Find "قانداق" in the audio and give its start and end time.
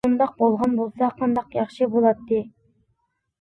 1.19-1.53